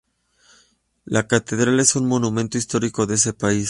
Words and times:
La 1.05 1.27
catedral 1.27 1.79
es 1.79 1.95
un 1.95 2.07
monumento 2.07 2.57
histórico 2.57 3.05
de 3.05 3.13
ese 3.13 3.33
país. 3.33 3.59